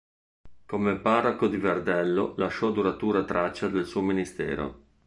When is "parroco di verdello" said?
0.97-2.33